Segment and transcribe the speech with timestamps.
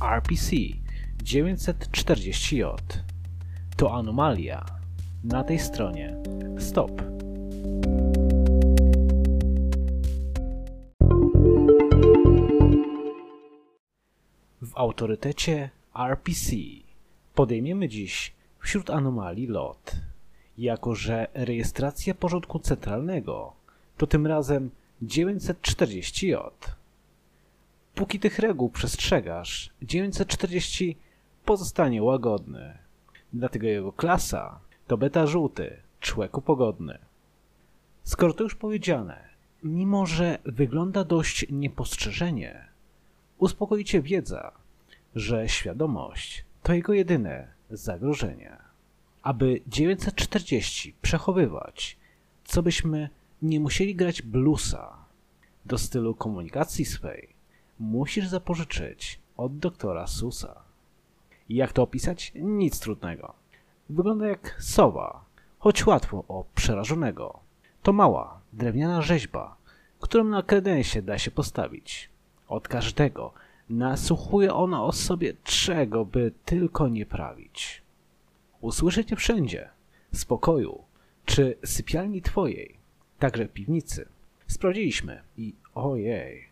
[0.00, 0.56] RPC
[1.24, 2.76] 940J.
[3.76, 4.64] To anomalia.
[5.24, 6.16] Na tej stronie.
[6.58, 7.02] Stop.
[14.62, 15.70] W autorytecie
[16.08, 16.56] RPC
[17.34, 19.92] podejmiemy dziś wśród anomalii lot.
[20.58, 23.52] Jako, że rejestracja porządku centralnego
[23.96, 24.70] to tym razem
[25.02, 26.50] 940J.
[27.96, 30.96] Póki tych reguł przestrzegasz, 940
[31.44, 32.78] pozostanie łagodny.
[33.32, 36.98] Dlatego jego klasa to beta żółty, człeku pogodny.
[38.02, 39.28] Skoro to już powiedziane,
[39.62, 42.68] mimo że wygląda dość niepostrzeżenie,
[43.38, 44.52] uspokoicie wiedza,
[45.14, 48.56] że świadomość to jego jedyne zagrożenie.
[49.22, 51.96] Aby 940 przechowywać,
[52.44, 53.08] co byśmy
[53.42, 54.96] nie musieli grać bluesa
[55.66, 57.35] do stylu komunikacji swej,
[57.78, 60.62] musisz zapożyczyć od doktora Susa.
[61.48, 62.32] Jak to opisać?
[62.34, 63.34] Nic trudnego.
[63.90, 65.24] Wygląda jak sowa,
[65.58, 67.40] choć łatwo o przerażonego.
[67.82, 69.56] To mała, drewniana rzeźba,
[70.00, 72.10] którą na kredensie da się postawić.
[72.48, 73.32] Od każdego
[73.70, 77.82] nasłuchuje ona o sobie czego by tylko nie prawić.
[78.60, 79.68] Usłyszycie wszędzie,
[80.12, 80.82] w spokoju,
[81.24, 82.76] czy sypialni twojej,
[83.18, 84.08] także piwnicy.
[84.46, 86.48] Sprawdziliśmy i ojej,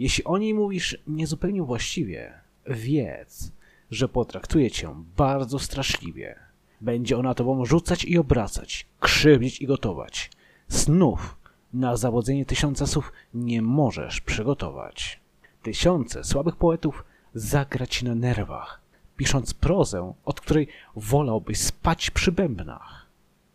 [0.00, 2.32] jeśli o niej mówisz niezupełnie właściwie,
[2.66, 3.52] wiedz,
[3.90, 6.36] że potraktuje cię bardzo straszliwie.
[6.80, 10.30] Będzie ona tobą rzucać i obracać, krzywdzić i gotować.
[10.68, 11.36] Snów
[11.72, 15.20] na zawodzenie tysiąca słów nie możesz przygotować.
[15.62, 18.80] Tysiące słabych poetów zagra ci na nerwach,
[19.16, 23.06] pisząc prozę, od której wolałbyś spać przy bębnach.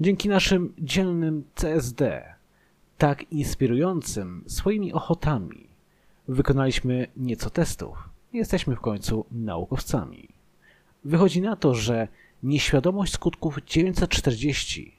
[0.00, 2.34] Dzięki naszym dzielnym CSD,
[2.98, 5.67] tak inspirującym swoimi ochotami,
[6.28, 8.08] wykonaliśmy nieco testów.
[8.32, 10.28] Jesteśmy w końcu naukowcami.
[11.04, 12.08] Wychodzi na to, że
[12.42, 14.98] nieświadomość skutków 940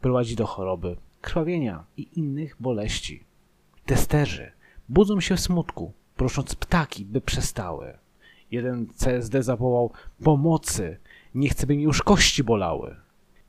[0.00, 3.24] prowadzi do choroby, krwawienia i innych boleści.
[3.86, 4.52] Testerzy
[4.88, 7.98] budzą się w smutku, prosząc ptaki, by przestały.
[8.50, 9.90] Jeden CSD zawołał
[10.24, 10.98] pomocy,
[11.34, 12.96] nie chcę, by mi już kości bolały.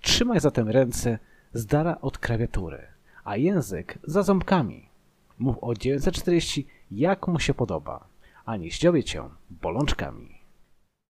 [0.01, 1.19] Trzymaj zatem ręce
[1.53, 2.87] z dala od klawiatury,
[3.23, 4.89] a język za ząbkami.
[5.39, 8.07] Mów o 940 jak mu się podoba,
[8.45, 10.36] a nie ździobię cię bolączkami.